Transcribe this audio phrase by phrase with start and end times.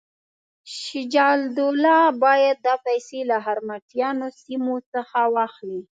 [0.83, 5.81] شجاع الدوله باید دا پیسې له مرهټیانو سیمو څخه واخلي.